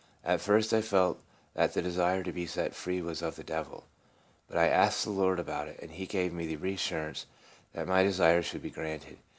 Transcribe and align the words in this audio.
At 0.25 0.41
first 0.41 0.73
I 0.73 0.81
felt 0.81 1.21
that 1.53 1.75
the 1.75 1.81
desire 1.83 2.23
to 2.23 2.31
be 2.31 2.47
set 2.47 2.73
free 2.73 3.03
was 3.03 3.21
of 3.21 3.35
the 3.35 3.43
devil. 3.43 3.83
But 4.47 4.57
I 4.57 4.67
asked 4.67 5.03
the 5.03 5.11
Lord 5.11 5.39
about 5.39 5.67
it, 5.67 5.77
and 5.79 5.91
he 5.91 6.07
gave 6.07 6.33
me 6.33 6.47
the 6.55 6.73
assurance 6.73 7.27
that 7.73 7.87
my 7.87 8.01
de 8.01 8.11
sire 8.11 8.41
should 8.41 8.63
be 8.63 8.71
granted. 8.71 9.19